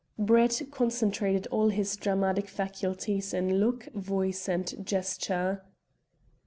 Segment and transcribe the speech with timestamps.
[0.17, 5.63] Brett concentrated all his dramatic faculties in look, voice, and gesture.